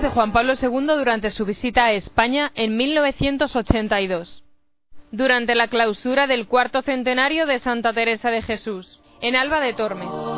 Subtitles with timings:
[0.00, 4.42] de Juan Pablo II durante su visita a España en 1982,
[5.10, 10.29] durante la clausura del cuarto centenario de Santa Teresa de Jesús, en Alba de Tormes.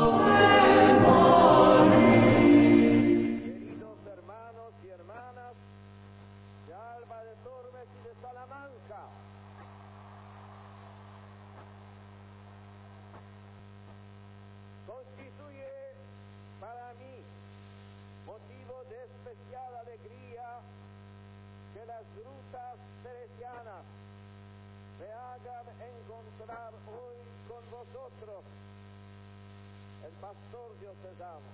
[25.33, 27.17] Hagan encontrar hoy
[27.49, 28.45] con vosotros,
[30.05, 31.49] el pastor diocesano,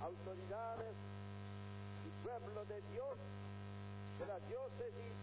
[0.00, 0.94] autoridades
[2.06, 3.18] y pueblo de Dios
[4.20, 5.14] de la diócesis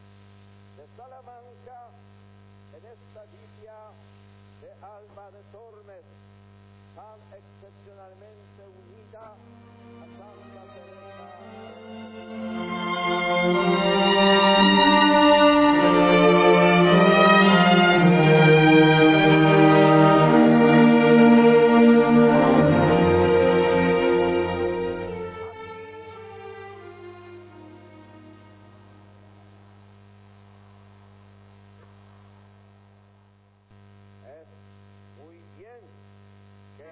[0.76, 1.88] de Salamanca
[2.76, 3.80] en esta villa
[4.62, 6.04] de Alba de Tormes,
[6.96, 10.62] tan excepcionalmente unida a Santa
[12.52, 12.57] Es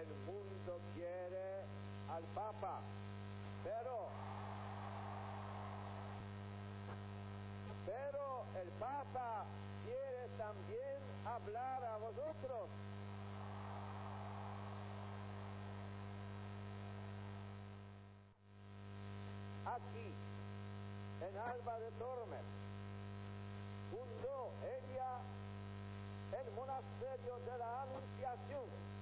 [0.01, 1.63] el mundo quiere
[2.09, 2.81] al Papa,
[3.63, 4.09] pero
[7.85, 9.45] pero el Papa
[9.83, 12.69] quiere también hablar a vosotros.
[19.65, 20.13] Aquí,
[21.21, 22.45] en Alba de Tormes,
[23.91, 25.21] fundó ella
[26.41, 28.94] el monasterio de la Anunciación.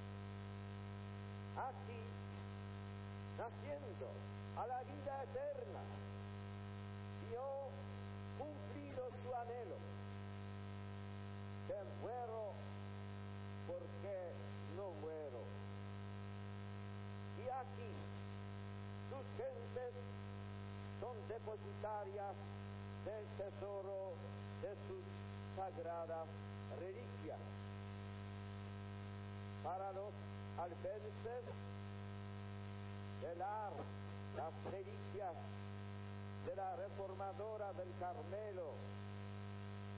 [1.55, 2.01] Aquí,
[3.37, 4.09] naciendo
[4.57, 5.81] a la vida eterna,
[7.29, 7.69] vio
[8.39, 9.77] cumplido su anhelo.
[11.67, 12.53] Que muero
[13.67, 14.33] porque
[14.75, 15.43] no muero.
[17.37, 17.91] Y aquí,
[19.09, 19.93] sus gentes
[20.99, 22.35] son depositarias
[23.05, 24.15] del tesoro
[24.63, 25.03] de sus
[25.55, 26.27] sagradas
[26.79, 27.39] reliquias.
[29.63, 30.13] Para los
[30.57, 31.45] albenses,
[33.21, 33.73] velar
[34.35, 35.35] las reliquias
[36.45, 38.73] de la reformadora del Carmelo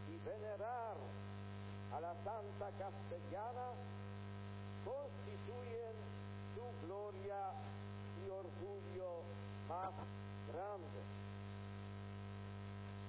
[0.07, 0.97] y venerar
[1.93, 3.67] a la Santa Castellana
[4.85, 5.95] constituyen
[6.53, 7.51] su gloria
[8.25, 9.23] y orgullo
[9.67, 9.91] más
[10.51, 11.01] grande.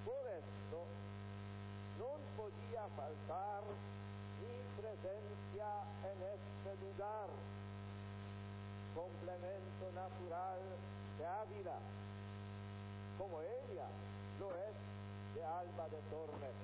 [0.04, 0.86] Por esto,
[1.98, 3.62] no podía faltar
[4.76, 5.68] presencia
[6.04, 7.28] en este lugar,
[8.94, 10.60] complemento natural
[11.18, 11.78] de Ávila,
[13.18, 13.86] como ella
[14.38, 14.76] lo es
[15.34, 16.56] de Alba de Tormes,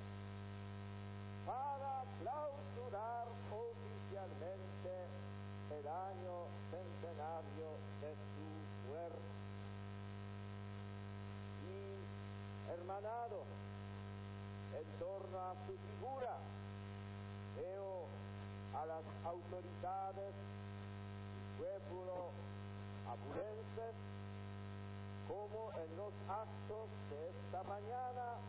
[1.47, 4.92] para clausurar oficialmente
[5.70, 7.69] el año centenario
[8.00, 9.32] de su muerte.
[11.69, 13.44] Y hermanado,
[14.78, 16.36] en torno a su figura.
[17.62, 18.06] Veo
[18.74, 20.34] a las autoridades
[21.30, 22.32] y pueblo
[23.06, 23.94] abulenses
[25.28, 28.42] como en los actos de esta mañana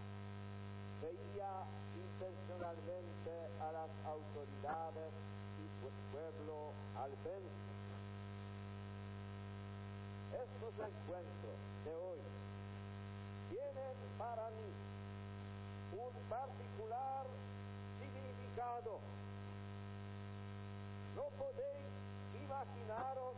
[0.99, 1.61] veía
[1.93, 3.31] intencionalmente
[3.61, 5.13] a las autoridades
[5.61, 7.73] y pues pueblo albense.
[10.33, 12.19] Estos encuentros de hoy
[13.51, 14.73] tienen para mí
[16.01, 17.27] un particular
[21.15, 21.89] No podéis
[22.35, 23.33] imaginaros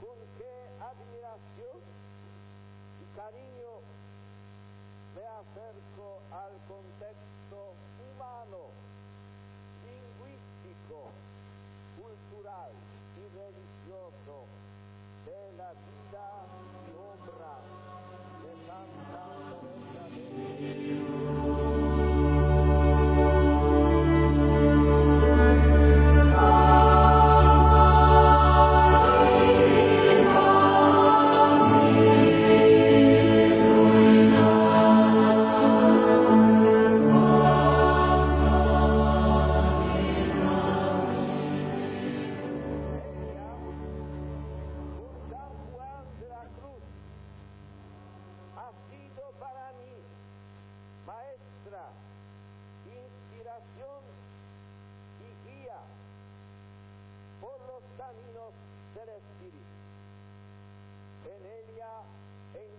[0.00, 1.80] con qué admiración
[3.02, 3.72] y cariño
[5.14, 8.72] me acerco al contexto humano,
[9.84, 11.12] lingüístico,
[12.00, 12.72] cultural
[13.16, 14.46] y religioso
[15.26, 16.15] de la vida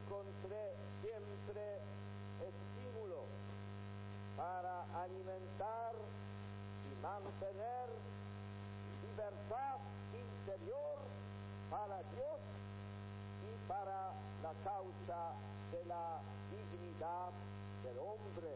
[0.07, 1.81] encontré siempre
[2.39, 3.25] estímulo
[4.38, 5.95] para alimentar
[6.86, 7.89] y mantener
[9.04, 9.80] libertad
[10.13, 11.00] interior
[11.69, 12.39] para Dios
[13.44, 14.13] y para
[14.44, 15.33] la causa
[15.74, 16.21] de la
[16.51, 17.31] dignidad
[17.83, 18.56] del hombre.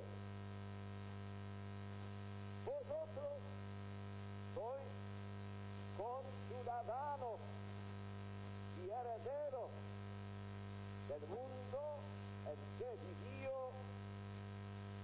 [2.63, 3.41] Vosotros
[4.55, 4.87] sois
[5.97, 7.39] conciudadanos
[8.81, 9.90] y herederos
[11.11, 11.99] del mundo
[12.47, 13.51] en que vivió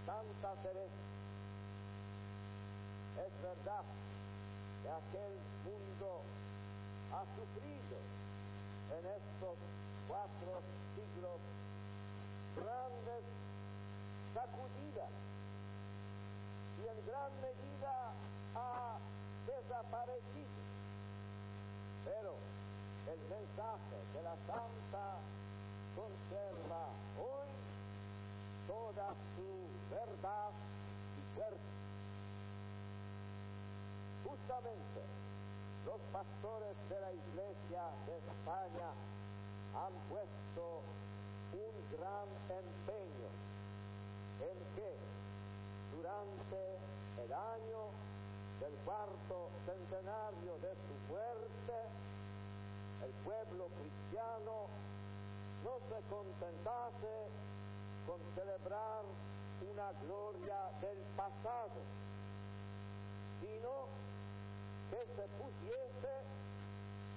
[0.05, 1.03] Santa Teresa.
[3.27, 3.83] Es verdad
[4.81, 5.35] que aquel
[5.67, 6.21] mundo
[7.11, 7.97] ha sufrido
[8.97, 9.57] en estos
[10.07, 10.61] cuatro
[10.95, 11.41] siglos
[12.55, 13.23] grandes
[14.33, 15.11] sacudidas
[16.77, 18.13] y en gran medida
[18.55, 18.97] ha
[19.45, 20.55] desaparecido.
[22.05, 22.35] Pero
[23.11, 25.19] el mensaje de la Santa
[25.97, 27.49] conserva hoy
[28.67, 29.49] toda su
[29.89, 30.51] verdad
[31.17, 31.73] y fuerza.
[34.23, 35.01] Justamente
[35.85, 38.93] los pastores de la Iglesia de España
[39.73, 40.85] han puesto
[41.53, 43.29] un gran empeño
[44.45, 44.91] en que
[45.95, 46.77] durante
[47.25, 47.89] el año
[48.59, 51.73] del cuarto centenario de su muerte,
[53.03, 54.69] el pueblo cristiano
[55.63, 57.29] no se contentase
[58.05, 59.03] con celebrar
[59.61, 61.81] una gloria del pasado,
[63.41, 63.87] sino
[64.89, 66.13] que se pusiese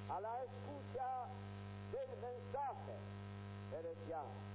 [0.09, 1.27] a la escucha
[1.93, 2.97] del mensaje
[3.73, 4.51] heresiano.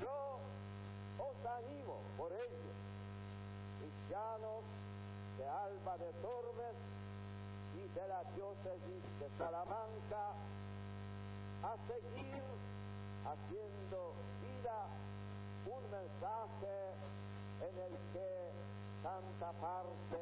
[0.00, 0.38] Yo
[1.18, 2.72] os animo por ello,
[3.80, 4.64] cristianos
[5.38, 6.76] de Alba de Tormes
[7.74, 10.34] y de la diócesis de Salamanca,
[11.64, 12.44] a seguir
[13.24, 14.12] haciendo
[14.44, 14.84] vida
[15.64, 16.76] un mensaje
[17.64, 18.52] en el que
[19.02, 20.20] tanta parte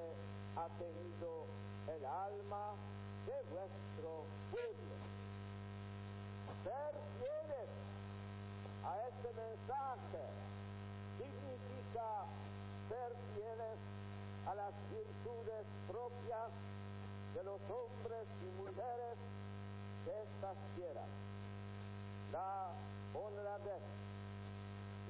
[0.55, 1.47] ha tenido
[1.89, 2.75] el alma
[3.27, 4.23] de vuestro
[4.53, 4.94] pueblo.
[6.62, 7.71] Ser fieles
[8.87, 10.23] a este mensaje
[11.19, 12.06] significa
[12.89, 13.79] ser fieles
[14.47, 16.50] a las virtudes propias
[17.35, 19.19] de los hombres y mujeres
[20.06, 21.31] de estas tierras.
[22.32, 22.73] La
[23.12, 23.82] honradez,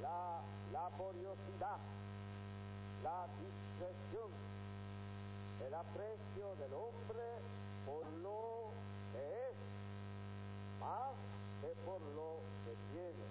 [0.00, 0.42] la
[0.72, 1.78] laboriosidad,
[3.04, 4.32] la discreción,
[5.64, 7.22] el aprecio del hombre
[7.86, 8.72] por lo
[9.12, 9.56] que es,
[10.80, 11.14] más
[11.60, 13.26] que por lo que tiene.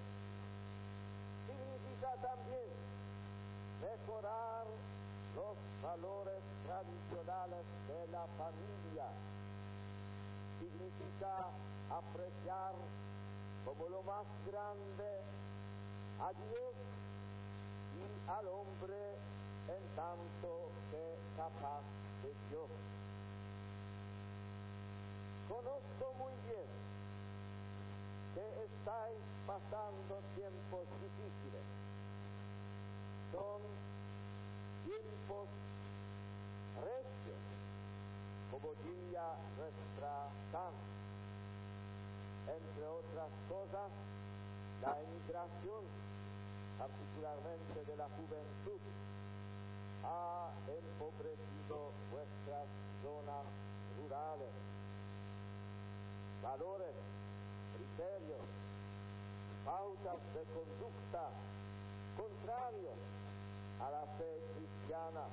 [1.47, 2.71] Significa también
[3.81, 4.67] mejorar
[5.35, 9.11] los valores tradicionales de la familia.
[10.61, 11.51] Significa
[11.89, 12.75] apreciar
[13.65, 15.21] como lo más grande
[16.19, 16.75] a Dios
[17.97, 19.15] y al hombre
[19.67, 21.81] en tanto que capaz
[22.23, 22.69] de Dios.
[25.47, 26.69] Conozco muy bien
[28.33, 31.65] que estáis pasando tiempos difíciles.
[33.31, 33.61] Son
[34.85, 35.47] tiempos
[36.81, 37.41] recios,
[38.49, 41.00] como diría nuestra santa.
[42.51, 43.89] Entre otras cosas,
[44.81, 45.85] la emigración,
[46.77, 48.81] particularmente de la juventud,
[50.03, 52.67] ha empobrecido vuestras
[53.01, 53.45] zonas
[53.97, 54.51] rurales.
[56.43, 56.95] Valores,
[57.77, 58.43] criterios,
[59.63, 61.29] pautas de conducta
[62.17, 62.99] contrarios
[63.79, 65.25] a la fe cristiana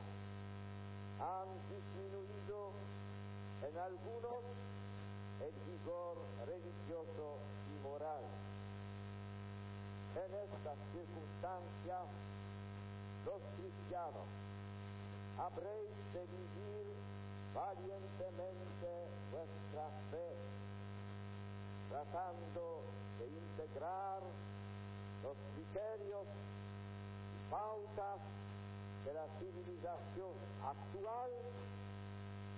[1.19, 2.71] han disminuido
[3.67, 4.45] en algunos
[5.41, 6.17] el vigor
[6.47, 7.39] religioso
[7.71, 8.25] y moral.
[10.15, 12.07] En estas circunstancias,
[13.25, 14.27] los cristianos
[15.39, 16.87] habréis de vivir
[17.55, 18.91] valientemente
[19.31, 20.35] vuestra fe,
[21.89, 22.83] tratando
[23.19, 24.23] de integrar
[25.23, 26.27] los criterios
[27.35, 28.21] y pautas
[29.05, 31.31] de la civilización actual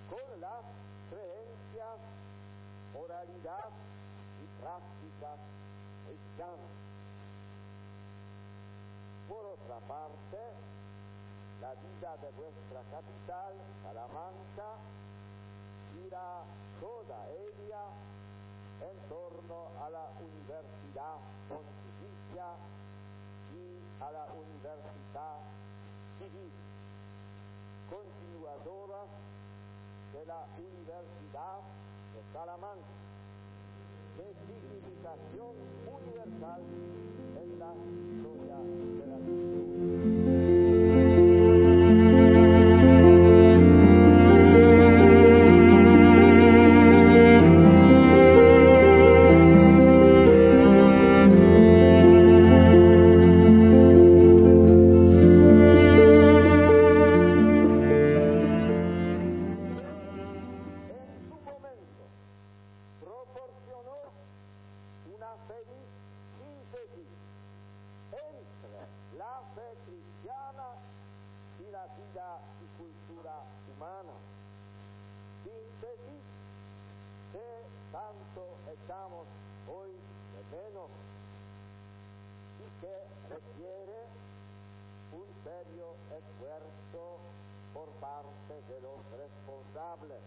[0.09, 0.65] con las
[1.11, 1.99] creencias,
[3.01, 3.71] moralidad
[4.45, 5.41] y prácticas
[6.05, 6.73] cristianas.
[9.27, 10.37] Por otra parte,
[11.63, 14.77] la vida de vuestra capital, Salamanca,
[16.05, 16.45] irá
[16.79, 17.85] toda ella
[18.85, 21.17] en torno a la Universidad
[21.49, 22.53] Pontificia
[23.57, 25.41] y a la Universidad
[26.19, 26.53] Civil,
[27.89, 29.09] continuadoras
[30.13, 31.61] de la Universidad
[32.15, 32.87] de Salamanca.
[34.19, 35.55] de civilización
[35.87, 36.61] universal
[37.43, 39.00] en la historia
[85.65, 87.19] serio esfuerzo
[87.75, 90.23] por parte de los responsables.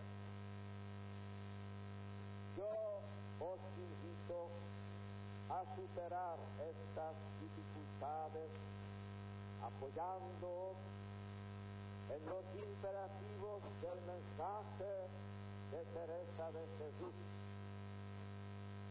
[2.57, 2.69] Yo
[3.39, 4.49] os invito
[5.49, 8.51] a superar estas dificultades
[9.63, 10.77] apoyándoos
[12.13, 14.93] en los imperativos del mensaje
[15.71, 17.15] de Teresa de Jesús.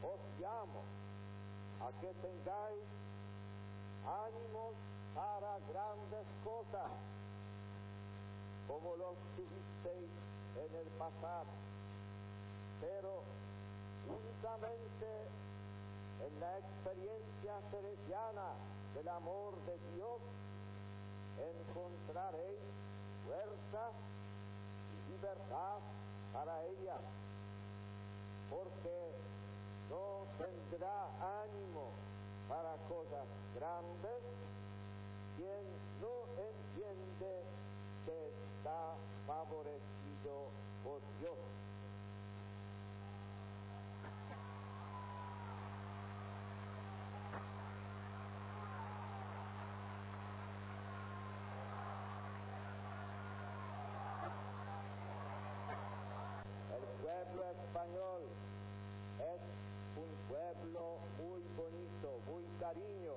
[0.03, 0.83] Os llamo
[1.87, 2.89] a que tengáis
[4.05, 6.91] ánimos para grandes cosas,
[8.67, 10.11] como los tuvisteis
[10.57, 11.53] en el pasado,
[12.81, 13.23] pero
[14.09, 15.09] únicamente
[16.27, 18.55] en la experiencia teresiana
[18.95, 20.21] del amor de Dios
[21.39, 22.61] encontraréis
[23.27, 23.91] fuerza
[24.93, 25.79] y libertad
[26.33, 26.97] para ella,
[28.51, 29.13] porque
[29.91, 31.07] no tendrá
[31.43, 31.91] ánimo
[32.49, 34.23] para cosas grandes
[35.43, 35.67] quien
[36.01, 37.43] no entiende
[38.07, 38.95] que está
[39.27, 40.51] favorecido
[40.85, 41.37] por Dios.
[56.71, 58.23] El pueblo español
[59.19, 59.43] es
[59.97, 63.15] un pueblo muy bonito, muy cariño,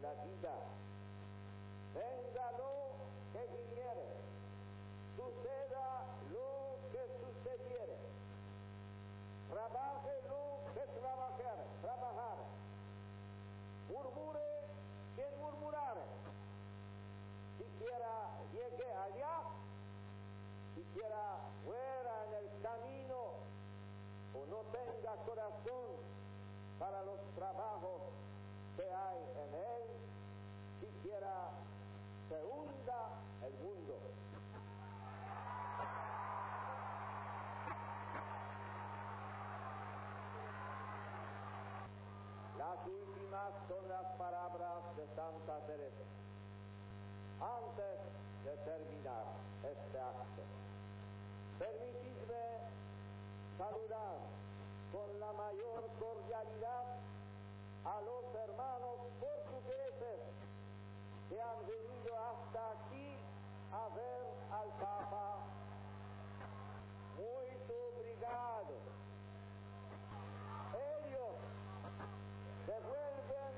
[0.00, 0.54] la vida.
[1.94, 2.94] Venga lo
[3.32, 4.06] que viniere,
[5.16, 7.96] suceda lo que sucediere,
[9.50, 12.44] trabaje lo que trabajare, trabajare,
[13.88, 14.48] murmure
[15.16, 16.04] quien murmurare,
[17.58, 19.42] siquiera llegue allá,
[20.74, 23.18] siquiera fuera en el camino
[24.34, 25.98] o no tenga corazón
[26.78, 27.77] para los trabajos
[32.28, 33.08] se hunda
[33.42, 33.98] el mundo.
[42.58, 46.04] Las últimas son las palabras de Santa Teresa.
[47.40, 47.98] Antes
[48.44, 49.24] de terminar
[49.62, 50.42] este acto,
[51.58, 52.44] permitidme
[53.56, 54.18] saludar
[54.92, 56.84] con la mayor cordialidad
[57.84, 58.98] a los hermanos
[61.40, 63.16] han venido hasta aquí
[63.72, 65.36] a ver al Papa.
[67.16, 68.74] Muito obrigado.
[70.74, 71.34] Ellos
[72.66, 73.54] devuelven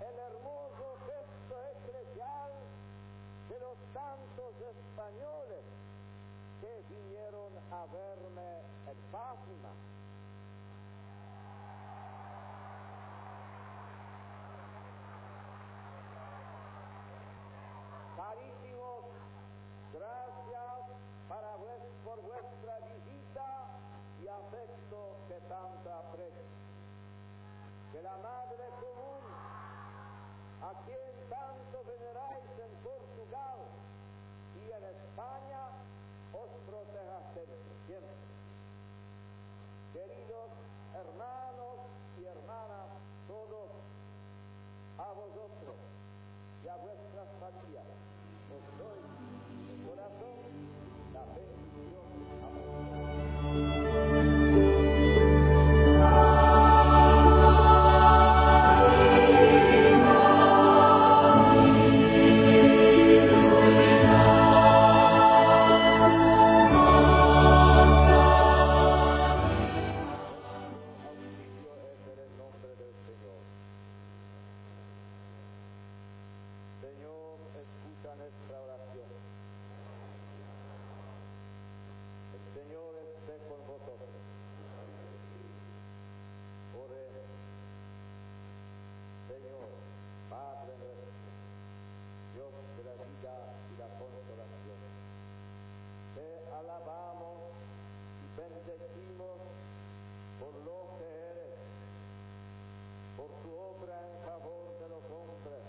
[0.00, 2.52] el hermoso gesto especial
[3.48, 5.64] de los santos españoles
[6.60, 9.33] que vinieron a verme el Papa.
[25.54, 26.50] Tanto aprecio.
[27.92, 29.22] Que la Madre Común,
[30.62, 33.58] a quien tanto veneráis en Portugal
[34.58, 35.62] y en España,
[36.34, 37.18] os proteja
[37.86, 38.18] siempre.
[39.92, 40.50] Queridos
[40.92, 41.76] hermanos
[42.18, 42.90] y hermanas,
[43.28, 43.70] todos,
[44.98, 45.76] a vosotros
[46.64, 47.86] y a vuestras familias,
[48.50, 49.23] os doy
[100.44, 101.56] por lo que eres,
[103.16, 105.64] por tu obra en favor de los hombres,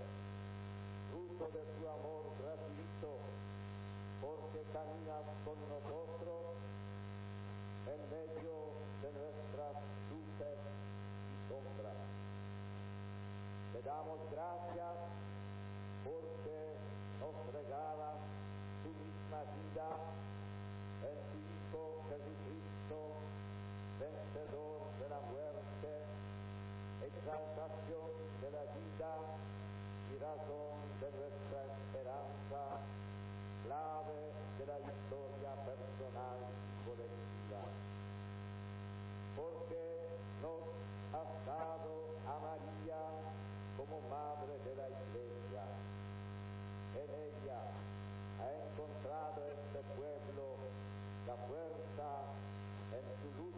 [1.11, 3.11] fruto de tu amor gratuito,
[4.19, 6.59] porque caminas con nosotros
[7.87, 9.75] en medio de nuestras
[10.11, 10.59] luces
[11.31, 11.95] y sombras.
[13.71, 14.95] Te damos gracias
[16.03, 16.75] porque
[17.23, 18.19] nos regalas
[18.83, 19.87] tu misma vida
[21.07, 23.15] en tu Hijo Jesucristo,
[24.05, 25.89] vencedor de la muerte,
[27.01, 29.11] exaltación de la vida
[30.13, 32.61] y razón de nuestra esperanza,
[33.65, 34.21] clave
[34.59, 37.63] de la historia personal y colectiva.
[39.35, 39.83] Porque
[40.41, 40.61] nos
[41.17, 43.01] has dado a María
[43.77, 45.65] como madre de la Iglesia.
[46.93, 47.59] En ella
[48.37, 50.57] ha encontrado este pueblo
[51.25, 52.44] la fuerza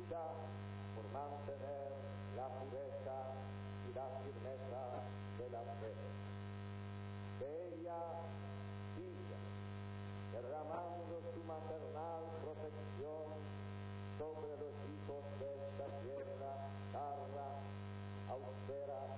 [0.07, 1.91] por mantener
[2.37, 3.35] la pureza
[3.83, 5.03] y la firmeza
[5.37, 5.91] de la fe.
[7.39, 7.99] Que ella
[8.95, 9.39] siga
[10.31, 13.35] derramando su maternal protección
[14.17, 16.55] sobre los hijos de esta tierra
[16.93, 17.47] carna,
[18.31, 19.11] austera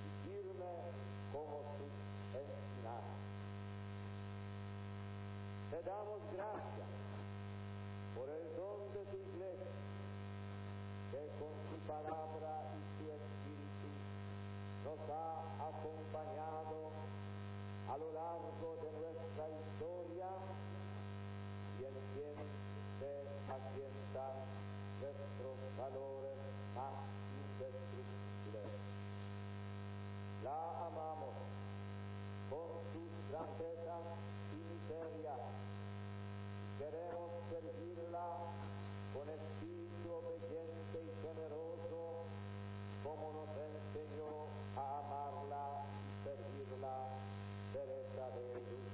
[0.00, 0.72] y firme
[1.30, 1.92] como sus
[2.32, 3.20] encinares.
[5.70, 7.07] Te damos gracias
[8.18, 9.70] por el don de tu iglesia,
[11.12, 13.90] que con su palabra y su espíritu
[14.82, 16.90] nos ha acompañado
[17.86, 20.26] a lo largo de nuestra historia
[21.78, 22.34] y en quien
[22.98, 23.14] se
[23.54, 24.34] asientan
[24.98, 26.38] nuestros valores
[26.74, 26.98] más
[27.38, 28.66] indestructibles.
[30.42, 31.38] La amamos
[32.50, 34.02] con sus grandezas
[34.50, 35.67] y miserias.
[36.88, 38.48] Queremos servirla
[39.12, 42.24] con espíritu obediente y generoso,
[43.04, 47.12] como nos enseñó a amarla y servirla
[47.74, 48.88] Teresa de Luz.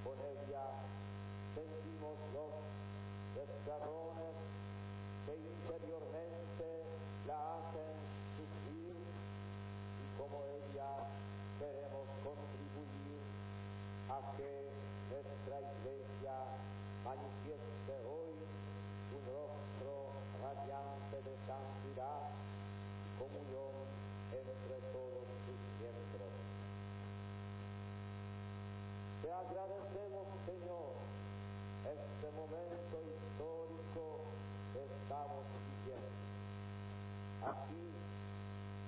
[0.00, 0.64] Con ella
[1.52, 2.56] sentimos los
[3.36, 4.32] desgarrones
[5.28, 6.88] que interiormente
[7.28, 7.92] la hacen
[8.40, 11.04] sufrir y como ella
[11.60, 13.20] queremos contribuir
[14.08, 14.72] a que
[15.12, 16.32] nuestra iglesia
[17.04, 18.32] manifieste hoy
[19.12, 20.08] un rostro
[20.40, 22.32] radiante de santidad
[23.04, 23.76] y comunión
[24.32, 26.32] entre todos sus miembros.
[29.20, 30.96] Te agradecemos, Señor,
[31.92, 34.24] este momento histórico
[34.72, 36.08] que estamos viviendo.
[37.52, 37.84] Aquí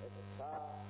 [0.01, 0.85] está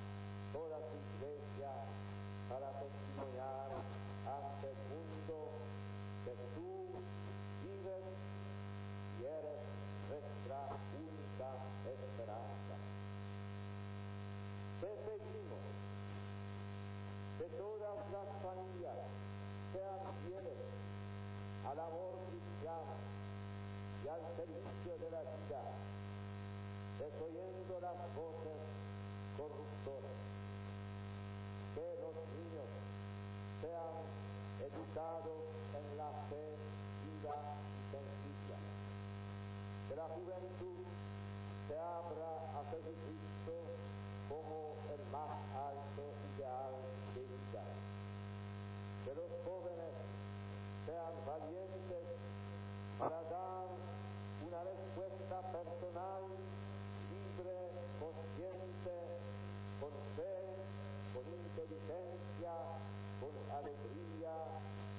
[63.26, 64.34] con alegría,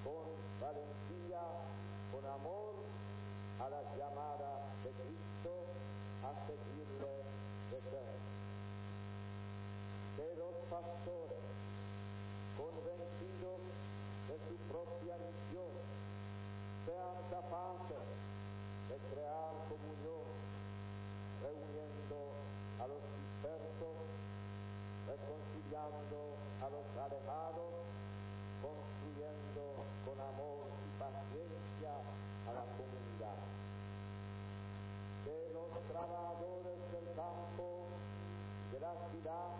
[0.02, 0.26] con
[0.60, 1.42] valentía,
[2.10, 2.74] con amor
[3.60, 5.52] a la llamada de Cristo
[6.26, 7.22] a seguirle
[7.70, 8.26] de cerca.
[10.16, 11.38] Que los pastores,
[12.58, 13.62] convencidos
[14.26, 15.70] de su propia misión,
[16.84, 18.06] sean capaces
[18.90, 20.26] de crear comunión,
[21.42, 22.34] reuniendo
[22.82, 23.96] a los dispersos,
[25.06, 27.75] reconciliando a los alejados,
[28.66, 29.62] construyendo
[30.02, 31.92] con amor y paciencia
[32.46, 33.38] a la comunidad.
[35.22, 37.86] Que los trabajadores del campo
[38.72, 39.50] de la ciudad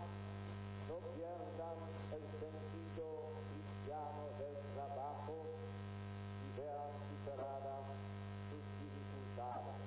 [0.91, 1.77] no pierdan
[2.19, 5.35] el sentido cristiano del trabajo
[6.43, 7.87] y vean superadas
[8.51, 9.79] sus dificultades.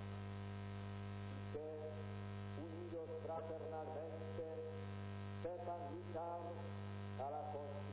[1.29, 1.69] Y que,
[2.57, 4.49] unidos fraternalmente,
[5.45, 6.41] sepan luchar
[7.19, 7.90] para construir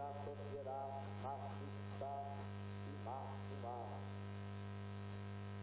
[0.00, 0.88] una sociedad
[1.22, 2.10] más justa
[2.88, 4.00] y más humana.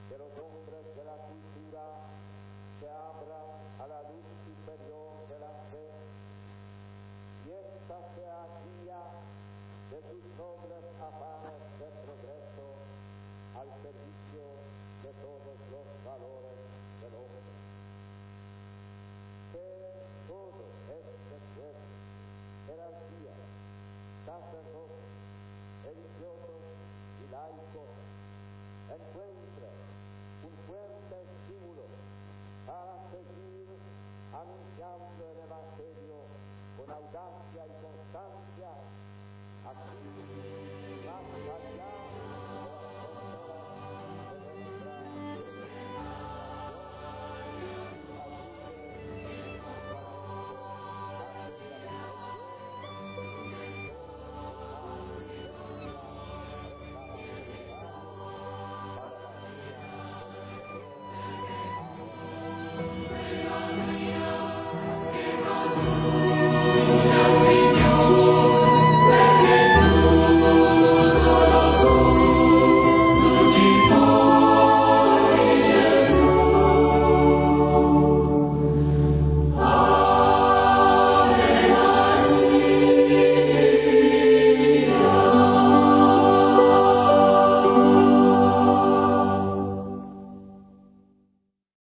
[0.10, 1.86] Que los hombres de la cultura
[2.80, 3.50] se abran
[3.82, 4.27] a la luz